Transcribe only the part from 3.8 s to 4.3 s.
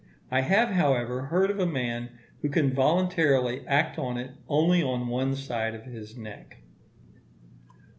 on